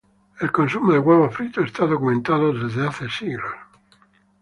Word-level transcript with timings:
El 0.39 0.51
consumo 0.51 0.93
de 0.93 0.97
huevos 0.97 1.35
fritos 1.35 1.65
está 1.67 1.85
documentado 1.85 2.51
desde 2.53 2.87
hace 2.87 3.07
siglos. 3.07 3.53